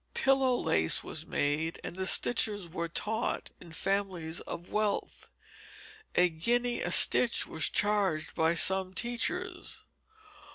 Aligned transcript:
Pillow 0.15 0.55
lace 0.59 1.03
was 1.03 1.27
made, 1.27 1.79
and 1.83 1.95
the 1.95 2.07
stitches 2.07 2.67
were 2.67 2.87
taught 2.89 3.51
in 3.59 3.71
families 3.71 4.39
of 4.39 4.71
wealth; 4.71 5.29
a 6.15 6.27
guinea 6.27 6.81
a 6.81 6.89
stitch 6.89 7.45
was 7.45 7.69
charged 7.69 8.33
by 8.33 8.55
some 8.55 8.95
teachers. 8.95 9.85